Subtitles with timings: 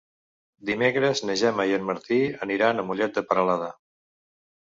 [0.69, 2.17] Dimecres na Gemma i en Martí
[2.47, 3.71] aniran a Mollet de Peralada.